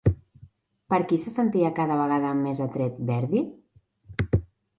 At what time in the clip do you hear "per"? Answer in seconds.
0.93-0.99